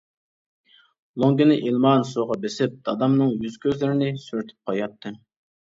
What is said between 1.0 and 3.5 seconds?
لۆڭگىنى ئىلمان سۇغا بېسىپ دادامنىڭ